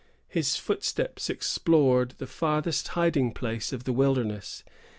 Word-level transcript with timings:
His 0.27 0.55
footsteps 0.55 1.29
explored 1.29 2.15
the 2.17 2.25
farthest 2.25 2.87
hiding 2.97 3.33
places 3.35 3.71
of 3.71 3.83
the 3.83 3.93
wilderness. 3.93 4.63